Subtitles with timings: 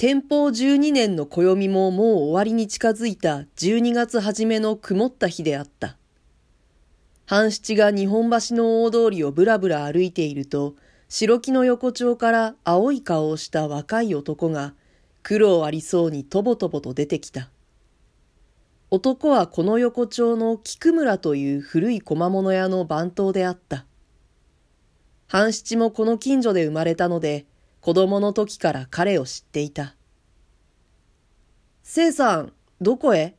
[0.00, 5.98] 天保12年の暦ももう終わりに近づいた12月初めの曇った日であった。
[7.26, 10.74] 半七が日本橋の大通りをぶらぶら歩いていると、
[11.10, 14.72] 白木の横丁から青い顔をした若い男が
[15.22, 17.50] 苦労ありそうにとぼとぼと出てきた。
[18.90, 23.84] 男はこの横丁の菊村という古い小間物屋の番頭であった。
[25.26, 27.44] 半七もこの近所で生まれたので、
[27.80, 29.94] 子供の時から彼を知っていた。
[31.82, 33.36] せいさん、どこへ？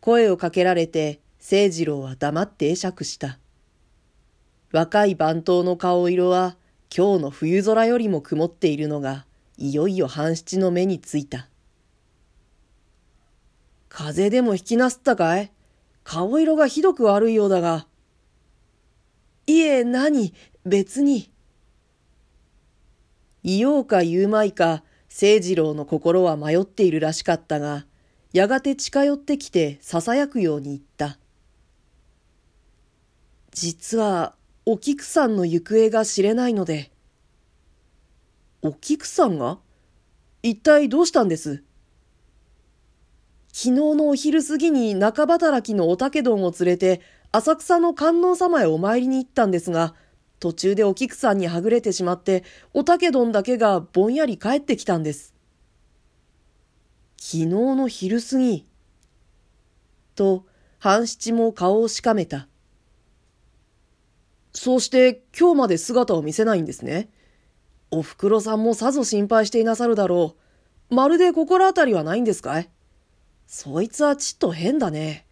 [0.00, 3.38] 声をかけられて、清次郎は黙って会釈した。
[4.72, 6.56] 若い番頭の顔色は、
[6.94, 9.26] 今日の冬空よりも曇っているのが、
[9.58, 11.48] いよいよ半七の目についた。
[13.90, 15.52] 風邪でも引きなすったかい？
[16.04, 17.86] 顔色がひどく悪いようだが。
[19.46, 20.32] いえ、何？
[20.64, 21.30] 別に。
[23.42, 27.86] 言おうか言うまいか、清次郎の心は迷っているらしかったが、
[28.32, 31.18] やがて近寄ってきて囁くように言った。
[33.52, 34.34] 実は、
[34.66, 36.92] お菊さんの行方が知れないので。
[38.62, 39.58] お菊さんが？
[40.42, 41.64] 一体どうしたんです？
[43.52, 47.00] 昨日のお昼過ぎに中働きのおたけどんを連れて
[47.32, 49.94] 浅草の観音様へお参りに行ったんですが、
[50.40, 55.34] 途中でお菊さんにはぐれてしまって、おたけどんだけがぼんやり帰ってきたんです。
[57.18, 58.66] 昨日の昼過ぎ。
[60.14, 60.46] と、
[60.78, 62.48] 半七も顔をしかめた。
[64.52, 67.10] そうして今日まで姿を見せないんですね。
[67.90, 70.36] おふくろさんもさぞ心配していなさるだろ
[70.90, 70.94] う。
[70.94, 72.70] まるで心当たりはないんですかい?
[73.46, 75.26] そいつはちっと変だね。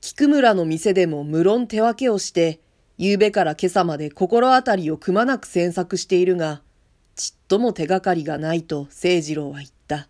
[0.00, 2.60] 菊村の店でも無論手分けをして、
[2.98, 6.62] 夕べから今朝まで心当たりをくまなく詮索しているが、
[7.14, 10.08] ちっとも手がかりがないと清次郎は言った。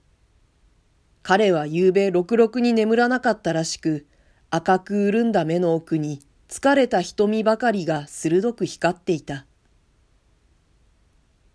[1.22, 4.06] 彼は夕べろくに眠らなかったらしく、
[4.48, 9.44] 赤く潤んだ目の奥に疲れた瞳ばかりが鋭く光っていた。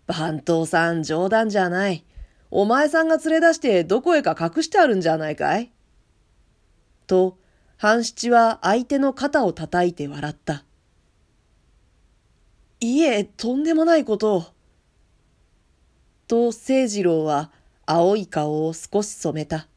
[0.06, 2.04] 番頭さん冗談じゃない。
[2.52, 5.72] お前さんが連れ出してどこへか隠してあるんじゃないかい？
[7.08, 7.38] と、
[7.76, 10.63] 半七は相手の肩を叩いて笑った。
[12.84, 14.44] いえ、とんでもないことを。
[16.28, 17.50] と、清次郎は
[17.86, 19.68] 青い顔を少し染めた。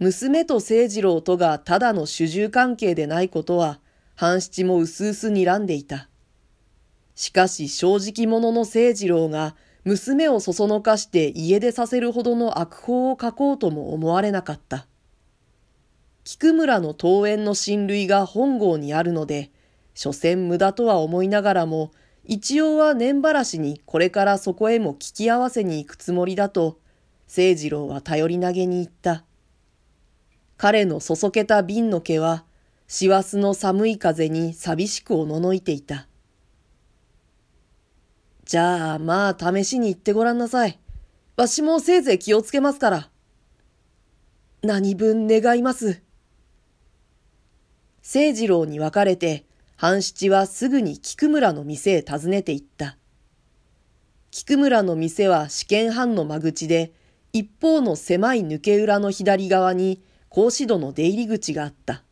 [0.00, 3.78] 娘と清次郎とがただの主従関係でないことは、
[4.16, 6.08] 半七も薄々睨んでいた。
[7.14, 9.54] しかし正直者の清次郎が
[9.84, 14.88] 娘をそそのかして家出させるほどの悪法を書こうとも思われなかった。
[16.24, 19.52] 菊村の桃園の親類が本郷にあるので、
[19.94, 21.92] 所詮無駄とは思いながらも、
[22.24, 26.78] 一応は年ばらしにこれからそこへも聞き合わせに行くつもりだと、
[27.28, 29.24] 清次郎は頼り投げに言った。
[30.56, 32.44] 彼のそそけた瓶の毛は、
[32.86, 36.06] 師走の寒い風に寂しくおののいていた。
[38.44, 40.78] じゃあ、まあ、試しに行ってごらんなさい。
[41.36, 43.10] わしもせいぜい気をつけますから。
[44.62, 46.02] 何分願います。
[48.02, 49.44] 清次郎に別れて、
[49.76, 52.96] 半七はすぐに菊村の店へ訪ねて行った。
[54.30, 56.92] 菊村の店は試験班の間口で、
[57.32, 62.02] 一方の狭い抜け裏の左側に格子戸の出入り口があった。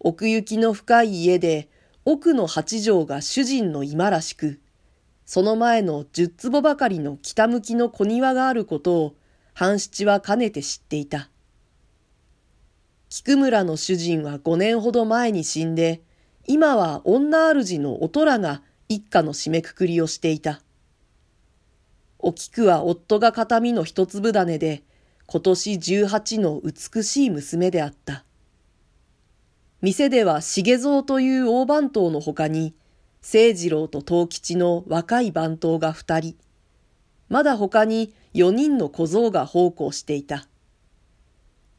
[0.00, 1.68] 奥行きの深い家で、
[2.04, 4.60] 奥の八畳が主人の居間らしく、
[5.24, 9.14] その前の十坪ばかりの北向きの小庭があることを、
[9.54, 11.28] 半七はかねて知っていた。
[13.10, 16.02] 菊村の主人は五年ほど前に死んで、
[16.46, 20.60] 今は女主のおとらが一家の締めくくりをしていた。
[22.18, 24.82] お菊は夫が形見の一粒種で、
[25.26, 28.24] 今年十八の美しい娘であった。
[29.80, 32.74] 店では重蔵という大番頭のほかに、
[33.22, 36.36] 清次郎と藤吉の若い番頭が二人、
[37.28, 40.46] まだ他に四人の小僧が奉公していた。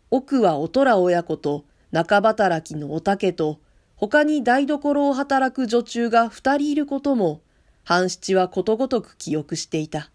[0.10, 3.60] 奥はおとら親子と中働きのおたけと、
[4.04, 7.40] 他に台所を働く女中が二人いることも、
[7.86, 10.12] 半七はことごとく記憶していた。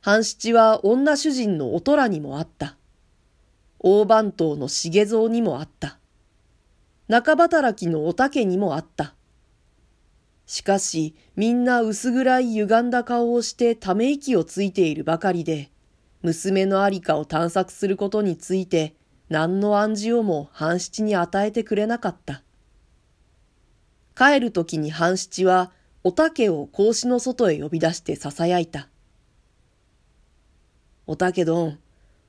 [0.00, 2.78] 半七は女主人のおとらにもあった。
[3.80, 5.98] 大番頭の重蔵にもあった。
[7.06, 9.14] 中働きのおたけにもあった。
[10.46, 15.70] しかし、みんな薄暗い歪んだ顔をしてため息をついているばかりで、
[16.22, 18.94] 娘のありかを探索することについて、
[19.32, 22.42] 何の暗示をも半七に与えてくれなかった。
[24.14, 25.72] 帰るときに半七は、
[26.04, 28.88] おたけを格子の外へ呼び出して囁いた。
[31.06, 31.78] おたけどん、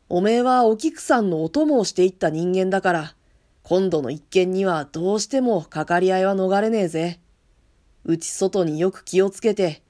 [0.07, 3.15] おめえはお菊さんのお供をしていった人間だから、
[3.63, 7.19] 今度の一件にはどうしてもかかり合いは逃れねえぜ。
[8.05, 9.81] 内外によく気をつけて、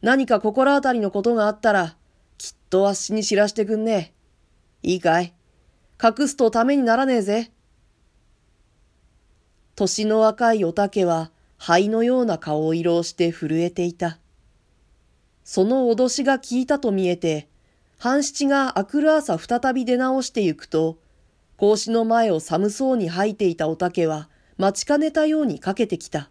[0.00, 1.96] 何か心当たりのことがあったら、
[2.38, 4.14] きっとあっしに知らしてくんね
[4.82, 4.88] え。
[4.88, 5.34] いいかい？
[6.02, 7.52] 隠すとためにならねえぜ。
[9.76, 14.18] 年の若いおたけは灰のような顔色をして震えていた。
[15.44, 17.48] その脅しが効いたと見えて、
[17.98, 20.98] 半七があくる朝再び出直してゆくと、
[21.56, 26.30] 格子の前を寒そうに吐いていたおたけは待ちかねたようにかけてきた。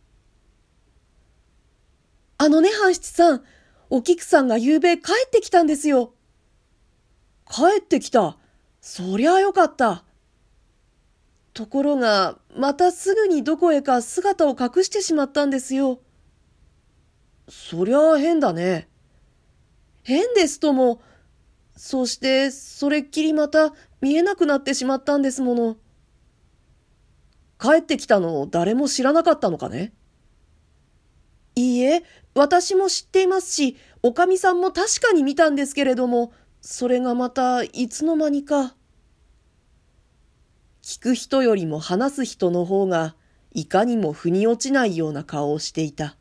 [2.38, 3.44] あのね、半七さん、
[3.90, 6.14] お菊さんが夕べ帰ってきたんですよ。
[7.50, 8.38] 帰ってきた。
[8.82, 10.04] そりゃあよかった。
[11.54, 16.02] ところが、またすぐにどこへか姿を隠してしまったんですよ。
[17.48, 18.90] そりゃあ変だね。
[20.04, 21.02] 変ですとも、
[21.78, 25.78] そして、それっきりまた見えなくなってしまったんですもの。
[27.60, 29.94] 帰ってきたのを誰も知らなかったのかね
[31.54, 32.04] いいえ、
[32.34, 38.76] 私も知っていますし、おかみさんも確かに見たんですけれども、それがまたいつの間にか。
[40.84, 43.16] 聞く人よりも話す人の方が、
[43.52, 46.18] いかにも腑に落ちないような顔をしていた。